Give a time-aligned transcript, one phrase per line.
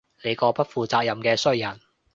[0.23, 1.79] 你個不負責任嘅衰人